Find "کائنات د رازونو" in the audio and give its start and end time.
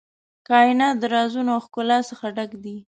0.47-1.49